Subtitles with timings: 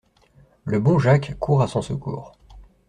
[0.65, 2.35] Le bon Jacques court à son secours.